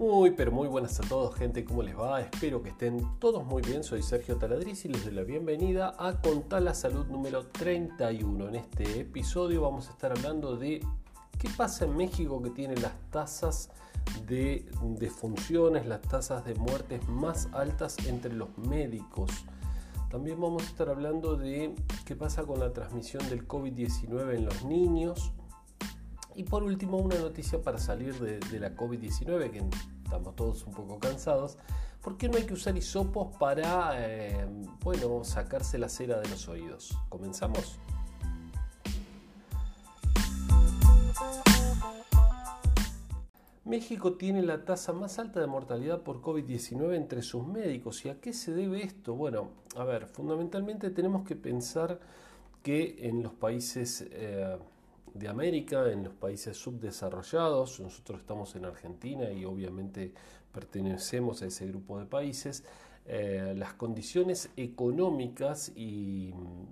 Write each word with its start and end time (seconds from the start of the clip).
Muy, 0.00 0.30
pero 0.30 0.50
muy 0.50 0.66
buenas 0.66 0.98
a 0.98 1.02
todos, 1.02 1.34
gente. 1.34 1.62
¿Cómo 1.62 1.82
les 1.82 1.94
va? 1.94 2.22
Espero 2.22 2.62
que 2.62 2.70
estén 2.70 3.06
todos 3.18 3.44
muy 3.44 3.60
bien. 3.60 3.84
Soy 3.84 4.02
Sergio 4.02 4.38
Taladriz 4.38 4.86
y 4.86 4.88
les 4.88 5.04
doy 5.04 5.12
la 5.12 5.24
bienvenida 5.24 5.94
a 5.98 6.22
Contar 6.22 6.62
la 6.62 6.72
Salud 6.72 7.04
número 7.08 7.48
31. 7.48 8.48
En 8.48 8.54
este 8.54 9.00
episodio 9.00 9.60
vamos 9.60 9.88
a 9.88 9.90
estar 9.90 10.10
hablando 10.12 10.56
de 10.56 10.80
qué 11.38 11.50
pasa 11.54 11.84
en 11.84 11.98
México 11.98 12.40
que 12.40 12.48
tiene 12.48 12.76
las 12.78 12.94
tasas 13.10 13.68
de 14.26 14.64
defunciones, 14.98 15.84
las 15.84 16.00
tasas 16.00 16.46
de 16.46 16.54
muertes 16.54 17.06
más 17.06 17.50
altas 17.52 17.98
entre 18.06 18.32
los 18.32 18.56
médicos. 18.56 19.30
También 20.10 20.40
vamos 20.40 20.62
a 20.62 20.66
estar 20.66 20.88
hablando 20.88 21.36
de 21.36 21.74
qué 22.06 22.16
pasa 22.16 22.44
con 22.44 22.58
la 22.58 22.72
transmisión 22.72 23.28
del 23.28 23.46
COVID-19 23.46 24.34
en 24.34 24.46
los 24.46 24.64
niños 24.64 25.34
y 26.40 26.42
por 26.42 26.62
último, 26.62 26.96
una 26.96 27.18
noticia 27.18 27.60
para 27.60 27.76
salir 27.76 28.18
de, 28.18 28.58
la 28.58 28.74
COVID-19, 28.74 29.50
que 29.50 29.62
estamos 30.02 30.34
todos 30.34 30.64
un 30.64 30.72
poco 30.72 30.98
cansados. 30.98 31.58
¿Por 32.02 32.16
qué 32.16 32.30
no 32.30 32.38
hay 32.38 32.44
que 32.44 32.54
usar 32.54 32.74
hisopos 32.78 33.36
para, 33.36 33.92
eh, 33.98 34.46
bueno, 34.82 35.22
sacarse 35.22 35.76
la 35.76 35.90
cera 35.90 36.18
de 36.18 36.30
los 36.30 36.48
oídos? 36.48 36.96
¿Comenzamos? 37.10 37.78
México 43.66 44.14
tiene 44.14 44.40
la 44.40 44.64
tasa 44.64 44.94
más 44.94 45.18
alta 45.18 45.40
de 45.40 45.46
mortalidad 45.46 46.00
por 46.00 46.22
COVID-19 46.22 46.96
entre 46.96 47.20
sus 47.20 47.46
médicos. 47.46 48.02
¿Y 48.06 48.08
a 48.08 48.18
qué 48.18 48.32
se 48.32 48.54
debe 48.54 48.82
esto? 48.82 49.14
Bueno, 49.14 49.50
a 49.76 49.84
ver, 49.84 50.06
fundamentalmente 50.06 50.88
tenemos 50.88 51.22
que 51.28 51.36
pensar 51.36 52.00
que 52.62 52.96
en 53.00 53.22
los 53.22 53.34
países 53.34 54.08
eh, 54.10 54.56
de 55.14 55.28
América, 55.28 55.90
en 55.90 56.04
los 56.04 56.14
países 56.14 56.56
subdesarrollados. 56.56 57.80
Nosotros 57.80 58.20
estamos 58.20 58.54
en 58.56 58.64
Argentina 58.64 59.30
y 59.30 59.44
obviamente 59.44 60.12
pertenecemos 60.52 61.42
a 61.42 61.46
ese 61.46 61.66
grupo 61.66 61.98
de 61.98 62.06
países. 62.06 62.64
Eh, 63.06 63.54
las 63.56 63.74
condiciones 63.74 64.50
económicas 64.56 65.72
y 65.74 66.32
mm, 66.34 66.66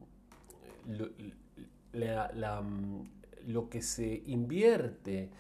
mm, 1.93 3.05
lo, 3.47 3.69
que 3.69 3.83
se 3.83 4.23
invierte 4.27 5.31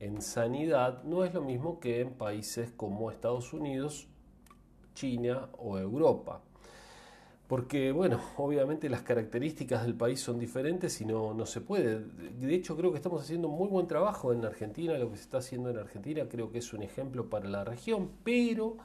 en 0.00 0.22
sanidad 0.22 1.04
no 1.04 1.24
es 1.24 1.34
lo 1.34 1.42
mismo 1.42 1.80
que 1.80 2.00
en 2.00 2.14
países 2.14 2.70
como 2.76 3.10
Estados 3.10 3.52
Unidos, 3.52 4.08
China 4.94 5.48
o 5.58 5.78
Europa 5.78 6.42
porque, 7.48 7.92
bueno, 7.92 8.20
obviamente 8.36 8.90
las 8.90 9.02
características 9.02 9.82
del 9.82 9.94
país 9.94 10.20
son 10.20 10.38
diferentes 10.38 11.00
y 11.00 11.06
no, 11.06 11.32
no 11.32 11.46
se 11.46 11.62
puede. 11.62 12.00
De 12.00 12.54
hecho, 12.54 12.76
creo 12.76 12.90
que 12.90 12.98
estamos 12.98 13.22
haciendo 13.22 13.48
muy 13.48 13.68
buen 13.68 13.86
trabajo 13.86 14.34
en 14.34 14.44
Argentina, 14.44 14.98
lo 14.98 15.10
que 15.10 15.16
se 15.16 15.22
está 15.22 15.38
haciendo 15.38 15.70
en 15.70 15.78
Argentina 15.78 16.28
creo 16.28 16.52
que 16.52 16.58
es 16.58 16.72
un 16.74 16.82
ejemplo 16.82 17.30
para 17.30 17.48
la 17.48 17.64
región, 17.64 18.10
pero, 18.22 18.76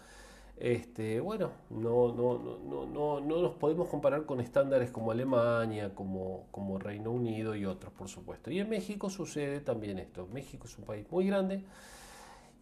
este, 0.57 1.19
bueno, 1.19 1.51
no, 1.71 2.13
no, 2.13 2.39
no, 2.39 2.85
no, 2.85 3.19
no 3.19 3.41
nos 3.41 3.53
podemos 3.55 3.89
comparar 3.89 4.25
con 4.25 4.39
estándares 4.39 4.91
como 4.91 5.11
Alemania, 5.11 5.93
como, 5.93 6.45
como 6.51 6.79
Reino 6.79 7.11
Unido 7.11 7.57
y 7.57 7.65
otros, 7.65 7.91
por 7.91 8.07
supuesto. 8.07 8.49
Y 8.49 8.59
en 8.59 8.69
México 8.69 9.09
sucede 9.09 9.59
también 9.59 9.99
esto. 9.99 10.25
México 10.31 10.67
es 10.67 10.77
un 10.77 10.85
país 10.85 11.05
muy 11.11 11.27
grande 11.27 11.65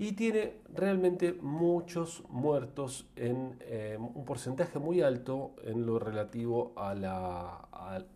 y 0.02 0.13
tiene 0.13 0.55
realmente 0.73 1.33
muchos 1.33 2.23
muertos 2.27 3.05
en 3.16 3.55
eh, 3.59 3.99
un 3.99 4.25
porcentaje 4.25 4.80
muy 4.80 5.02
alto 5.02 5.53
en 5.63 5.85
lo 5.85 5.99
relativo 5.99 6.73
a, 6.75 6.95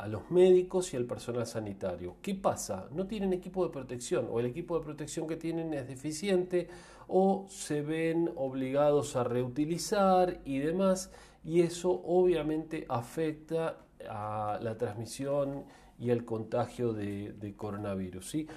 los 0.08 0.31
médicos 0.31 0.91
y 0.95 0.97
al 0.97 1.06
personal 1.06 1.45
sanitario. 1.45 2.16
¿Qué 2.23 2.33
pasa? 2.33 2.88
No 2.91 3.06
tienen 3.06 3.33
equipo 3.33 3.63
de 3.63 3.72
protección 3.72 4.28
o 4.31 4.39
el 4.39 4.47
equipo 4.47 4.80
de 4.80 4.83
protección 4.83 5.28
que 5.28 5.36
tienen 5.36 5.75
es 5.75 5.88
deficiente 5.88 6.69
o 7.08 7.45
se 7.50 7.83
ven 7.83 8.31
obligados 8.35 9.16
a 9.16 9.23
reutilizar 9.23 10.41
y 10.44 10.57
demás 10.57 11.12
y 11.44 11.62
eso 11.62 12.02
obviamente 12.03 12.88
afecta 12.90 13.78
a 14.09 14.57
la 14.59 14.75
transmisión 14.75 15.66
y 16.00 16.09
el 16.09 16.25
contagio 16.25 16.94
de, 16.94 17.53
coronavirus. 17.56 18.28
¿sí? 18.28 18.47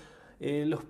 Eh, 0.41 0.65
los 0.67 0.81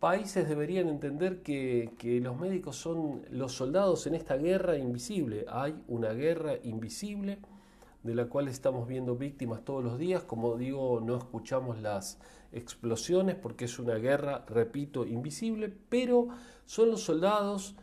países 0.00 0.48
deberían 0.48 0.88
entender 0.88 1.42
que, 1.42 2.20
los 2.22 2.38
médicos 2.38 2.76
son 2.76 3.22
los 3.30 3.52
soldados 3.52 4.06
en 4.06 4.14
esta 4.14 4.36
guerra 4.36 4.76
invisible. 4.78 5.44
Hay 5.48 5.74
una 5.88 6.12
guerra 6.12 6.54
invisible 6.62 7.38
de 8.02 8.14
la 8.14 8.26
cual 8.26 8.48
estamos 8.48 8.86
viendo 8.86 9.16
víctimas 9.16 9.64
todos 9.64 9.82
los 9.82 9.98
días. 9.98 10.22
Como 10.22 10.56
digo, 10.56 11.00
no 11.00 11.16
escuchamos 11.16 11.80
las 11.80 12.18
explosiones 12.52 13.34
porque 13.34 13.64
es 13.64 13.78
una 13.78 13.94
guerra, 13.94 14.44
repito, 14.46 15.04
invisible, 15.04 15.72
pero 15.88 16.28
son 16.64 16.90
los 16.90 17.02
soldados 17.02 17.74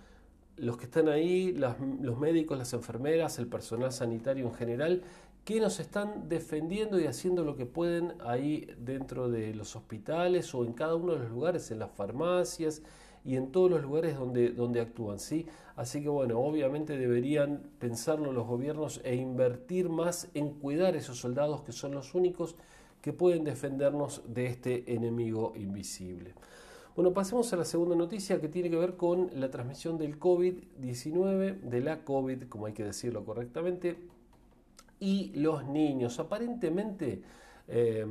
los 0.58 0.78
que 0.78 0.86
están 0.86 1.10
ahí, 1.10 1.52
los 1.52 2.18
médicos, 2.18 2.58
las 2.58 2.72
enfermeras, 2.72 3.40
el 3.40 3.48
personal 3.48 3.92
sanitario 3.92 4.46
en 4.48 4.54
general, 4.54 5.02
que 5.46 5.60
nos 5.60 5.80
están 5.80 6.28
defendiendo 6.28 7.00
y 7.00 7.06
haciendo 7.06 7.44
lo 7.44 7.56
que 7.56 7.68
pueden 7.68 8.14
ahí 8.26 8.68
dentro 8.80 9.30
de 9.30 9.54
los 9.54 9.76
hospitales 9.76 10.54
o 10.56 10.66
en 10.66 10.74
cada 10.74 10.96
uno 10.96 11.14
de 11.14 11.20
los 11.20 11.30
lugares, 11.30 11.70
en 11.70 11.78
las 11.78 11.92
farmacias 11.92 12.82
y 13.24 13.36
en 13.36 13.52
todos 13.52 13.70
los 13.70 13.84
lugares 13.84 14.18
donde, 14.18 14.50
donde 14.50 14.82
actúan. 14.82 15.20
¿sí? 15.20 15.46
Así 15.76 16.02
que 16.02 16.10
bueno, 16.10 16.40
obviamente 16.40 16.98
deberían 16.98 17.62
pensarlo 17.78 18.32
los 18.32 18.48
gobiernos 18.48 19.02
e 19.04 19.16
invertir 19.16 19.88
más 19.88 20.30
en 20.34 20.50
cuidar 20.50 20.96
a 20.96 20.98
esos 20.98 21.20
soldados 21.20 21.62
que 21.62 21.74
son 21.74 21.94
los 21.94 22.16
únicos 22.16 22.56
que 23.04 23.14
pueden 23.14 23.44
defendernos 23.44 24.24
de 24.28 24.48
este 24.48 24.96
enemigo 24.96 25.54
invisible. 25.56 26.34
Bueno, 26.96 27.14
pasemos 27.14 27.54
a 27.54 27.58
la 27.58 27.66
segunda 27.66 27.96
noticia 27.96 28.42
que 28.42 28.48
tiene 28.48 28.72
que 28.72 28.78
ver 28.78 28.96
con 28.96 29.30
la 29.36 29.52
transmisión 29.52 30.00
del 30.00 30.20
COVID-19, 30.20 31.60
de 31.60 31.82
la 31.82 32.04
COVID, 32.04 32.46
como 32.50 32.66
hay 32.66 32.74
que 32.74 32.84
decirlo 32.84 33.24
correctamente, 33.26 33.98
y 35.00 35.32
los 35.36 35.66
niños. 35.66 36.20
Aparentemente, 36.20 37.22
eh, 37.68 38.06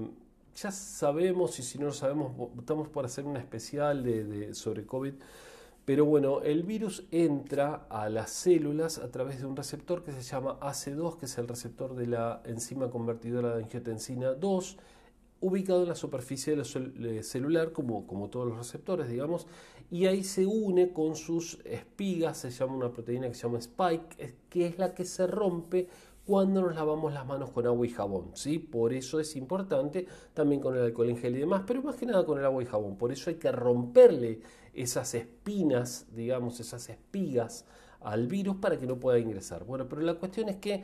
ya 0.57 0.71
sabemos, 0.71 1.59
y 1.59 1.63
si 1.63 1.79
no 1.79 1.87
lo 1.87 1.93
sabemos, 1.93 2.33
estamos 2.59 2.89
por 2.89 3.05
hacer 3.05 3.25
una 3.25 3.41
especial 3.41 4.05
de, 4.05 4.55
sobre 4.55 4.87
COVID. 4.87 5.15
Pero 5.85 6.07
bueno, 6.07 6.41
el 6.41 6.63
virus 6.63 7.05
entra 7.11 7.87
a 7.91 8.09
las 8.09 8.31
células 8.31 8.99
a 8.99 9.11
través 9.11 9.41
de 9.41 9.47
un 9.47 9.57
receptor 9.57 10.03
que 10.03 10.13
se 10.13 10.23
llama 10.23 10.59
AC2, 10.61 11.19
que 11.19 11.27
es 11.27 11.37
el 11.37 11.47
receptor 11.47 11.95
de 11.95 12.07
la 12.07 12.41
enzima 12.47 12.91
convertidora 12.91 13.55
de 13.55 13.65
angiotensina 13.65 14.33
2, 14.33 14.79
ubicado 15.41 15.83
en 15.83 15.89
la 15.89 15.95
superficie 15.95 16.57
del 16.57 17.23
celular, 17.23 17.73
como, 17.73 18.07
como 18.07 18.31
todos 18.31 18.49
los 18.49 18.57
receptores, 18.57 19.11
digamos, 19.11 19.47
y 19.91 20.07
ahí 20.07 20.25
se 20.25 20.47
une 20.47 20.93
con 20.95 21.17
sus 21.17 21.59
espigas, 21.67 22.39
se 22.39 22.51
llama 22.51 22.77
una 22.77 22.91
proteína 22.91 23.29
que 23.29 23.35
se 23.35 23.43
llama 23.43 23.59
spike, 23.59 24.37
que 24.49 24.67
es 24.67 24.79
la 24.79 24.95
que 24.95 25.05
se 25.05 25.27
rompe 25.27 25.89
cuando 26.25 26.63
nos 26.63 26.75
lavamos 26.75 27.13
las 27.13 27.27
manos 27.27 27.51
con 27.51 27.67
agua 27.67 27.87
y 27.87 27.91
jabón, 27.91 28.31
¿sí? 28.35 28.59
Por 28.59 28.93
eso 28.93 29.21
es 29.21 29.37
importante 29.37 30.07
también 30.33 30.61
con 30.61 30.75
el 30.77 30.83
alcohol 30.83 31.11
en 31.11 31.19
gel 31.19 31.37
y 31.37 31.41
demás, 31.41 31.63
pero 31.67 31.83
más 31.83 31.97
que 31.97 32.07
nada 32.07 32.25
con 32.25 32.39
el 32.39 32.45
agua 32.45 32.63
y 32.63 32.67
jabón. 32.67 32.97
Por 32.97 33.13
eso 33.13 33.31
hay 33.31 33.37
que 33.37 33.53
romperle 33.53 34.41
esas 34.73 35.15
espinas, 35.15 36.07
digamos, 36.15 36.61
esas 36.61 36.89
espigas 36.89 37.67
al 38.01 38.27
virus 38.27 38.57
para 38.57 38.79
que 38.79 38.87
no 38.87 38.99
pueda 38.99 39.19
ingresar. 39.19 39.65
Bueno, 39.65 39.89
pero 39.89 40.03
la 40.03 40.15
cuestión 40.15 40.49
es 40.49 40.57
que 40.57 40.83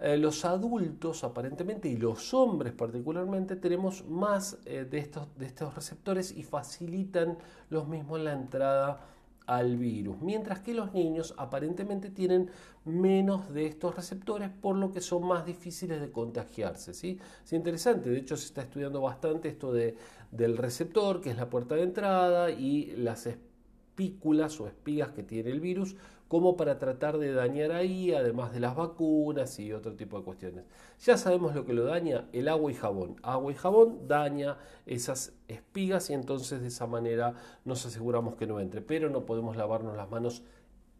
eh, 0.00 0.16
los 0.16 0.44
adultos 0.44 1.24
aparentemente 1.24 1.88
y 1.88 1.96
los 1.96 2.34
hombres 2.34 2.72
particularmente 2.72 3.56
tenemos 3.56 4.04
más 4.06 4.58
eh, 4.66 4.84
de, 4.84 4.98
estos, 4.98 5.28
de 5.38 5.46
estos 5.46 5.74
receptores 5.74 6.32
y 6.32 6.42
facilitan 6.42 7.38
los 7.70 7.86
mismos 7.86 8.20
la 8.20 8.32
entrada 8.32 9.00
al 9.46 9.76
virus, 9.76 10.20
mientras 10.22 10.60
que 10.60 10.72
los 10.74 10.92
niños 10.94 11.34
aparentemente 11.36 12.10
tienen 12.10 12.50
menos 12.84 13.52
de 13.52 13.66
estos 13.66 13.94
receptores, 13.94 14.48
por 14.48 14.76
lo 14.76 14.90
que 14.90 15.00
son 15.00 15.26
más 15.26 15.44
difíciles 15.44 16.00
de 16.00 16.10
contagiarse. 16.10 16.94
¿sí? 16.94 17.18
Es 17.44 17.52
interesante, 17.52 18.10
de 18.10 18.18
hecho 18.18 18.36
se 18.36 18.46
está 18.46 18.62
estudiando 18.62 19.00
bastante 19.00 19.48
esto 19.48 19.72
de, 19.72 19.96
del 20.30 20.56
receptor, 20.56 21.20
que 21.20 21.30
es 21.30 21.36
la 21.36 21.50
puerta 21.50 21.74
de 21.74 21.82
entrada, 21.82 22.50
y 22.50 22.94
las 22.96 23.26
espículas 23.26 24.58
o 24.60 24.66
espigas 24.66 25.10
que 25.10 25.22
tiene 25.22 25.50
el 25.50 25.60
virus, 25.60 25.96
como 26.34 26.56
para 26.56 26.80
tratar 26.80 27.18
de 27.18 27.32
dañar 27.32 27.70
ahí, 27.70 28.12
además 28.12 28.52
de 28.52 28.58
las 28.58 28.74
vacunas 28.74 29.56
y 29.60 29.72
otro 29.72 29.94
tipo 29.94 30.18
de 30.18 30.24
cuestiones. 30.24 30.64
Ya 31.04 31.16
sabemos 31.16 31.54
lo 31.54 31.64
que 31.64 31.72
lo 31.72 31.84
daña, 31.84 32.24
el 32.32 32.48
agua 32.48 32.72
y 32.72 32.74
jabón. 32.74 33.14
Agua 33.22 33.52
y 33.52 33.54
jabón 33.54 34.08
daña 34.08 34.58
esas 34.84 35.32
espigas 35.46 36.10
y 36.10 36.14
entonces 36.14 36.60
de 36.60 36.66
esa 36.66 36.88
manera 36.88 37.34
nos 37.64 37.86
aseguramos 37.86 38.34
que 38.34 38.48
no 38.48 38.58
entre, 38.58 38.80
pero 38.80 39.10
no 39.10 39.24
podemos 39.26 39.56
lavarnos 39.56 39.96
las 39.96 40.10
manos 40.10 40.42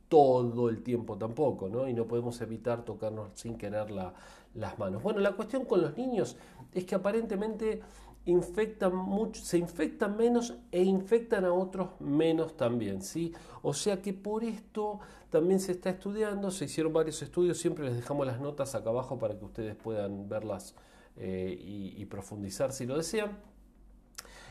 todo 0.09 0.69
el 0.69 0.85
tiempo 0.85 1.19
tampoco, 1.19 1.69
¿no? 1.69 1.89
Y 1.89 1.95
no 1.95 2.07
podemos 2.07 2.41
evitar 2.41 2.85
tocarnos 2.85 3.31
sin 3.35 3.59
querer 3.59 3.91
las 3.91 4.79
manos. 4.79 5.03
Bueno, 5.03 5.19
la 5.19 5.33
cuestión 5.33 5.65
con 5.65 5.83
los 5.83 5.97
niños 5.97 6.37
es 6.73 6.85
que 6.85 6.95
aparentemente 6.95 7.81
infectan 8.27 8.97
mucho, 8.97 9.43
se 9.43 9.59
infectan 9.59 10.17
menos 10.17 10.55
e 10.73 10.83
infectan 10.83 11.45
a 11.45 11.53
otros 11.53 12.01
menos 12.01 12.57
también, 12.57 13.03
¿sí? 13.03 13.33
O 13.63 13.75
sea 13.75 14.01
que 14.01 14.13
por 14.13 14.45
esto 14.45 15.01
también 15.31 15.61
se 15.61 15.73
está 15.73 15.91
estudiando, 15.91 16.51
se 16.51 16.65
hicieron 16.65 16.93
varios 16.93 17.21
estudios, 17.23 17.59
siempre 17.59 17.85
les 17.85 17.97
dejamos 17.97 18.27
las 18.27 18.41
notas 18.41 18.75
acá 18.75 18.91
abajo 18.91 19.19
para 19.19 19.39
que 19.39 19.45
ustedes 19.45 19.75
puedan 19.75 20.29
verlas 20.29 20.75
eh, 21.17 21.57
y, 21.61 22.05
profundizar 22.07 22.73
si 22.73 22.87
lo 22.87 22.97
desean. 22.97 23.39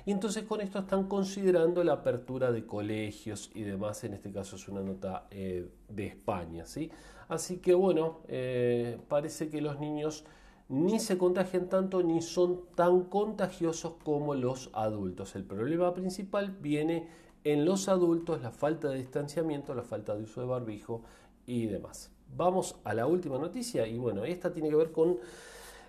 y 0.05 0.11
entonces 0.11 0.43
con 0.43 0.61
esto 0.61 0.79
están 0.79 1.07
considerando 1.07 1.83
la 1.83 1.93
apertura 1.93 2.51
de 2.51 2.65
colegios 2.65 3.49
y 3.53 3.63
demás, 3.63 4.03
en 4.03 4.13
este 4.13 4.31
caso 4.31 4.55
es 4.55 4.67
una 4.67 4.81
nota 4.81 5.27
eh, 5.31 5.67
de 5.89 6.07
España, 6.07 6.65
¿sí? 6.65 6.91
Así 7.27 7.57
que 7.57 7.73
bueno, 7.73 8.19
eh, 8.27 8.99
parece 9.07 9.49
que 9.49 9.61
los 9.61 9.79
niños 9.79 10.25
ni 10.69 10.99
se 10.99 11.17
contagian 11.17 11.69
tanto 11.69 12.01
ni 12.03 12.21
son 12.21 12.61
tan 12.75 13.03
contagiosos 13.03 13.93
como 14.03 14.33
los 14.33 14.69
adultos. 14.73 15.35
El 15.35 15.43
problema 15.43 15.93
principal 15.93 16.57
viene 16.61 17.07
en 17.43 17.65
los 17.65 17.89
adultos, 17.89 18.41
la 18.41 18.51
falta 18.51 18.89
de 18.89 18.97
distanciamiento, 18.97 19.73
la 19.73 19.83
falta 19.83 20.15
de 20.15 20.23
uso 20.23 20.41
de 20.41 20.47
barbijo 20.47 21.01
y 21.45 21.65
demás. 21.65 22.11
Vamos 22.35 22.77
a 22.83 22.93
la 22.93 23.05
última 23.05 23.37
noticia 23.37 23.85
y 23.85 23.97
bueno, 23.97 24.23
esta 24.23 24.51
tiene 24.51 24.69
que 24.69 24.75
ver 24.75 24.91
con 24.91 25.17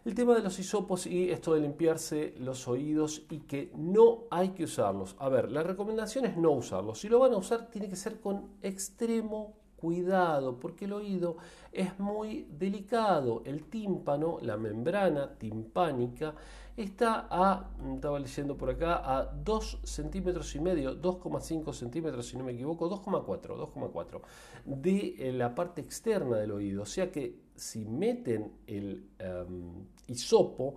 el 0.05 0.15
tema 0.15 0.35
de 0.35 0.43
los 0.43 0.59
hisopos 0.59 1.06
y 1.06 1.31
esto 1.31 1.55
de 1.55 1.61
limpiarse 1.61 2.35
los 2.38 2.69
oídos 2.69 3.23
y 3.31 3.41
que 3.41 3.73
no 3.75 4.25
hay 4.31 4.50
que 4.50 4.65
usarlos. 4.65 5.17
A 5.19 5.31
ver, 5.31 5.50
la 5.50 5.62
recomendación 5.62 6.27
es 6.27 6.37
no 6.37 6.50
usarlos. 6.50 7.00
Si 7.00 7.09
lo 7.09 7.20
van 7.20 7.32
a 7.32 7.38
usar, 7.38 7.70
tiene 7.70 7.88
que 7.88 7.97
ser 7.97 8.20
con 8.20 8.50
extremo 8.61 9.55
cuidado, 9.85 10.59
porque 10.59 10.87
el 10.87 10.95
oído 10.95 11.37
es 11.71 11.99
muy 11.99 12.49
delicado. 12.59 13.43
El 13.45 13.65
tímpano, 13.65 14.39
la 14.41 14.57
membrana 14.57 15.35
timpánica, 15.39 16.35
está 16.75 17.29
a, 17.31 17.71
estaba 17.95 18.19
leyendo 18.19 18.57
por 18.57 18.71
acá, 18.71 19.03
a 19.05 19.25
2 19.27 19.81
centímetros 19.85 20.55
y 20.57 20.61
medio, 20.61 20.99
2,5 20.99 21.73
centímetros 21.75 22.27
si 22.27 22.39
no 22.39 22.45
me 22.45 22.53
equivoco, 22.53 22.89
2,4, 22.89 23.75
2,4 23.75 24.21
de 24.65 25.17
eh, 25.19 25.33
la 25.33 25.55
parte 25.55 25.83
externa 25.83 26.39
del 26.39 26.53
oído. 26.53 26.83
O 26.83 26.87
sea 26.87 27.13
que 27.13 27.41
si 27.55 27.85
meten 27.85 28.53
el 28.67 29.05
um, 29.21 29.85
hisopo, 30.09 30.77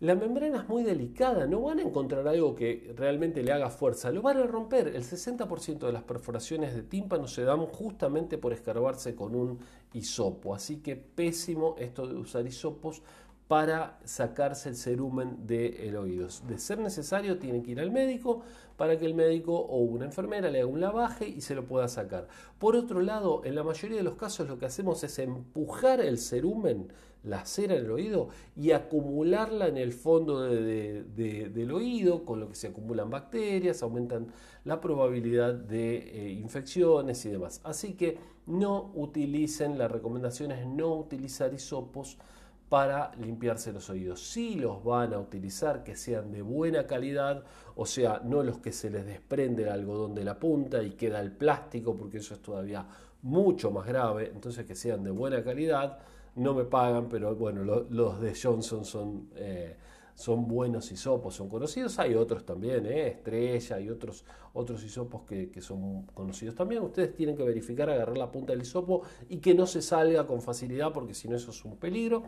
la 0.00 0.14
membrana 0.14 0.58
es 0.58 0.68
muy 0.68 0.82
delicada, 0.82 1.46
no 1.46 1.62
van 1.62 1.78
a 1.78 1.82
encontrar 1.82 2.28
algo 2.28 2.54
que 2.54 2.92
realmente 2.94 3.42
le 3.42 3.52
haga 3.52 3.70
fuerza, 3.70 4.10
lo 4.10 4.20
van 4.20 4.36
a 4.36 4.46
romper. 4.46 4.88
El 4.88 5.02
60% 5.02 5.78
de 5.78 5.92
las 5.92 6.02
perforaciones 6.02 6.74
de 6.74 6.82
tímpano 6.82 7.26
se 7.26 7.44
dan 7.44 7.64
justamente 7.66 8.36
por 8.36 8.52
escarbarse 8.52 9.14
con 9.14 9.34
un 9.34 9.58
hisopo, 9.94 10.54
así 10.54 10.78
que 10.82 10.96
pésimo 10.96 11.76
esto 11.78 12.06
de 12.06 12.14
usar 12.14 12.46
hisopos 12.46 13.02
para 13.48 13.98
sacarse 14.04 14.68
el 14.68 14.76
cerumen 14.76 15.46
del 15.46 15.96
oído. 15.96 16.28
De 16.48 16.58
ser 16.58 16.78
necesario, 16.78 17.38
tienen 17.38 17.62
que 17.62 17.72
ir 17.72 17.80
al 17.80 17.92
médico 17.92 18.42
para 18.76 18.98
que 18.98 19.06
el 19.06 19.14
médico 19.14 19.54
o 19.54 19.78
una 19.78 20.04
enfermera 20.04 20.50
le 20.50 20.60
haga 20.60 20.68
un 20.68 20.80
lavaje 20.80 21.28
y 21.28 21.40
se 21.40 21.54
lo 21.54 21.64
pueda 21.64 21.88
sacar. 21.88 22.26
Por 22.58 22.76
otro 22.76 23.00
lado, 23.00 23.42
en 23.44 23.54
la 23.54 23.62
mayoría 23.62 23.98
de 23.98 24.02
los 24.02 24.16
casos 24.16 24.48
lo 24.48 24.58
que 24.58 24.66
hacemos 24.66 25.02
es 25.04 25.18
empujar 25.18 26.00
el 26.00 26.18
cerumen, 26.18 26.88
la 27.22 27.44
cera 27.44 27.74
en 27.74 27.84
el 27.84 27.90
oído, 27.90 28.28
y 28.56 28.72
acumularla 28.72 29.68
en 29.68 29.78
el 29.78 29.92
fondo 29.92 30.42
del 30.42 31.70
oído, 31.72 32.24
con 32.24 32.40
lo 32.40 32.48
que 32.48 32.56
se 32.56 32.68
acumulan 32.68 33.10
bacterias, 33.10 33.82
aumentan 33.82 34.26
la 34.64 34.80
probabilidad 34.80 35.54
de 35.54 35.96
eh, 35.96 36.32
infecciones 36.32 37.24
y 37.24 37.30
demás. 37.30 37.60
Así 37.64 37.94
que 37.94 38.18
no 38.46 38.90
utilicen, 38.94 39.78
la 39.78 39.88
recomendación 39.88 40.52
es 40.52 40.66
no 40.66 40.94
utilizar 40.94 41.54
hisopos 41.54 42.18
para 42.68 43.12
limpiarse 43.16 43.72
los 43.72 43.88
oídos. 43.90 44.20
Si 44.20 44.56
los 44.56 44.82
van 44.82 45.14
a 45.14 45.18
utilizar, 45.18 45.84
que 45.84 45.96
sean 45.96 46.32
de 46.32 46.42
buena 46.42 46.86
calidad, 46.86 47.44
o 47.76 47.86
sea, 47.86 48.20
no 48.24 48.42
los 48.42 48.58
que 48.58 48.72
se 48.72 48.90
les 48.90 49.06
desprende 49.06 49.62
el 49.62 49.68
algodón 49.68 50.14
de 50.14 50.24
la 50.24 50.38
punta 50.38 50.82
y 50.82 50.92
queda 50.92 51.20
el 51.20 51.30
plástico, 51.30 51.96
porque 51.96 52.18
eso 52.18 52.34
es 52.34 52.42
todavía 52.42 52.86
mucho 53.22 53.70
más 53.70 53.86
grave, 53.86 54.30
entonces 54.32 54.66
que 54.66 54.74
sean 54.74 55.04
de 55.04 55.10
buena 55.10 55.42
calidad, 55.42 55.98
no 56.34 56.54
me 56.54 56.64
pagan, 56.64 57.08
pero 57.08 57.34
bueno, 57.34 57.64
los 57.64 58.20
de 58.20 58.34
Johnson 58.40 58.84
son, 58.84 59.30
eh, 59.36 59.76
son 60.14 60.46
buenos 60.46 60.90
hisopos, 60.92 61.34
son 61.34 61.48
conocidos, 61.48 61.98
hay 61.98 62.14
otros 62.14 62.44
también, 62.44 62.84
eh, 62.86 63.08
Estrella 63.08 63.80
y 63.80 63.90
otros, 63.90 64.24
otros 64.54 64.82
hisopos 64.84 65.22
que, 65.22 65.50
que 65.50 65.60
son 65.60 66.02
conocidos 66.14 66.54
también, 66.54 66.82
ustedes 66.82 67.14
tienen 67.14 67.36
que 67.36 67.42
verificar, 67.42 67.88
agarrar 67.88 68.18
la 68.18 68.30
punta 68.30 68.52
del 68.52 68.62
hisopo 68.62 69.02
y 69.28 69.38
que 69.38 69.54
no 69.54 69.66
se 69.66 69.82
salga 69.82 70.26
con 70.26 70.42
facilidad, 70.42 70.92
porque 70.92 71.14
si 71.14 71.28
no 71.28 71.36
eso 71.36 71.52
es 71.52 71.64
un 71.64 71.76
peligro. 71.76 72.24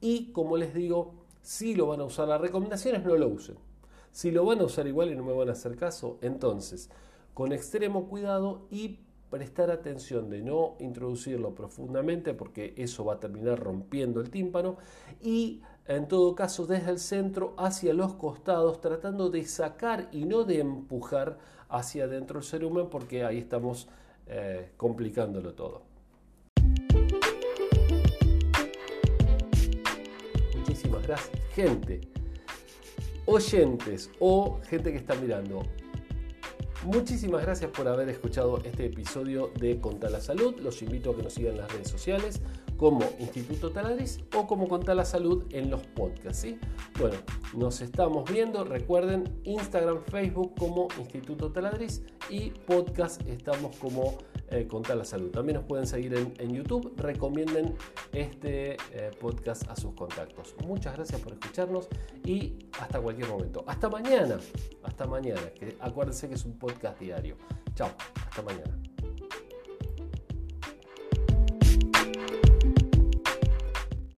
Y 0.00 0.32
como 0.32 0.56
les 0.56 0.74
digo, 0.74 1.14
si 1.42 1.74
lo 1.74 1.88
van 1.88 2.00
a 2.00 2.04
usar, 2.04 2.28
las 2.28 2.40
recomendaciones 2.40 3.04
no 3.04 3.16
lo 3.16 3.28
usen. 3.28 3.56
Si 4.12 4.30
lo 4.30 4.44
van 4.44 4.60
a 4.60 4.64
usar 4.64 4.86
igual 4.86 5.10
y 5.10 5.16
no 5.16 5.24
me 5.24 5.32
van 5.32 5.48
a 5.48 5.52
hacer 5.52 5.76
caso, 5.76 6.18
entonces, 6.20 6.90
con 7.34 7.52
extremo 7.52 8.08
cuidado 8.08 8.66
y 8.70 9.00
prestar 9.34 9.70
atención 9.72 10.30
de 10.30 10.42
no 10.42 10.76
introducirlo 10.78 11.56
profundamente 11.56 12.34
porque 12.34 12.72
eso 12.76 13.04
va 13.04 13.14
a 13.14 13.20
terminar 13.20 13.58
rompiendo 13.58 14.20
el 14.20 14.30
tímpano 14.30 14.76
y 15.20 15.60
en 15.86 16.06
todo 16.06 16.36
caso 16.36 16.66
desde 16.66 16.92
el 16.92 17.00
centro 17.00 17.52
hacia 17.58 17.92
los 17.94 18.14
costados 18.14 18.80
tratando 18.80 19.30
de 19.30 19.44
sacar 19.44 20.08
y 20.12 20.24
no 20.24 20.44
de 20.44 20.60
empujar 20.60 21.38
hacia 21.68 22.04
adentro 22.04 22.38
el 22.38 22.44
cerumen 22.44 22.88
porque 22.88 23.24
ahí 23.24 23.38
estamos 23.38 23.88
eh, 24.28 24.70
complicándolo 24.76 25.54
todo. 25.54 25.93
Gracias. 31.02 31.30
Gente, 31.54 32.00
oyentes 33.26 34.10
o 34.20 34.60
gente 34.68 34.92
que 34.92 34.98
está 34.98 35.14
mirando, 35.14 35.62
muchísimas 36.84 37.42
gracias 37.42 37.70
por 37.70 37.88
haber 37.88 38.08
escuchado 38.08 38.58
este 38.64 38.86
episodio 38.86 39.50
de 39.58 39.80
Contar 39.80 40.10
la 40.10 40.20
Salud. 40.20 40.54
Los 40.60 40.82
invito 40.82 41.10
a 41.10 41.16
que 41.16 41.22
nos 41.22 41.34
sigan 41.34 41.52
en 41.52 41.58
las 41.58 41.72
redes 41.72 41.88
sociales 41.88 42.40
como 42.76 43.04
Instituto 43.18 43.70
Taladriz 43.70 44.18
o 44.36 44.46
como 44.46 44.68
Contar 44.68 44.96
la 44.96 45.04
Salud 45.04 45.44
en 45.50 45.70
los 45.70 45.80
podcasts. 45.82 46.46
Bueno, 46.98 47.16
nos 47.56 47.80
estamos 47.80 48.30
viendo. 48.30 48.64
Recuerden 48.64 49.40
Instagram, 49.44 50.02
Facebook 50.04 50.54
como 50.58 50.88
Instituto 50.98 51.52
Taladriz 51.52 52.02
y 52.28 52.50
podcast 52.50 53.22
estamos 53.28 53.76
como 53.76 54.18
eh, 54.50 54.66
Contar 54.66 54.96
la 54.96 55.04
Salud. 55.04 55.30
También 55.30 55.56
nos 55.56 55.66
pueden 55.66 55.86
seguir 55.86 56.14
en, 56.14 56.54
YouTube. 56.54 56.94
Recomienden 56.96 57.74
este 58.12 58.76
eh, 58.92 59.10
podcast 59.20 59.68
a 59.68 59.76
sus 59.76 59.94
contactos. 59.94 60.54
Muchas 60.66 60.94
gracias 60.94 61.20
por 61.20 61.32
escucharnos 61.32 61.88
y 62.24 62.58
hasta 62.80 63.00
cualquier 63.00 63.28
momento. 63.28 63.64
Hasta 63.66 63.88
mañana. 63.88 64.38
Hasta 64.82 65.06
mañana. 65.06 65.50
Que 65.54 65.76
acuérdense 65.80 66.28
que 66.28 66.34
es 66.34 66.44
un 66.44 66.58
podcast 66.58 66.98
diario. 67.00 67.36
Chao. 67.74 67.90
Hasta 68.14 68.42
mañana. 68.42 68.93